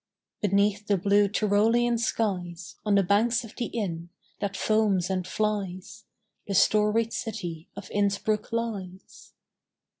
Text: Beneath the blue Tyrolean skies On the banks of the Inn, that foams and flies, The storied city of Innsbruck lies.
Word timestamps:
Beneath 0.41 0.87
the 0.87 0.97
blue 0.97 1.27
Tyrolean 1.27 1.99
skies 1.99 2.75
On 2.87 2.95
the 2.95 3.03
banks 3.03 3.43
of 3.43 3.55
the 3.55 3.67
Inn, 3.67 4.09
that 4.39 4.57
foams 4.57 5.11
and 5.11 5.27
flies, 5.27 6.05
The 6.47 6.55
storied 6.55 7.13
city 7.13 7.69
of 7.75 7.91
Innsbruck 7.91 8.51
lies. 8.51 9.33